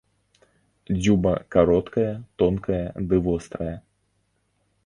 [0.99, 2.07] Дзюба кароткая,
[2.43, 3.77] тонкая ды вострая.